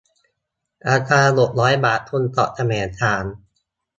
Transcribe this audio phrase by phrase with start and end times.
[0.89, 3.25] ราคา หกร้อย บาท ชมเกาะแสมสาร